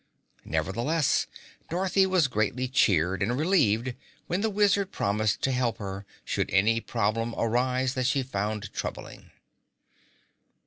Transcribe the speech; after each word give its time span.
Nevertheless, 0.45 1.27
Dorothy 1.69 2.07
was 2.07 2.27
greatly 2.27 2.67
cheered 2.67 3.21
and 3.21 3.37
relieved 3.37 3.93
when 4.25 4.41
the 4.41 4.49
Wizard 4.49 4.91
promised 4.91 5.43
to 5.43 5.51
help 5.51 5.77
her, 5.77 6.07
should 6.25 6.49
any 6.49 6.81
problem 6.81 7.35
arise 7.37 7.93
that 7.93 8.07
she 8.07 8.23
found 8.23 8.73
troubling. 8.73 9.29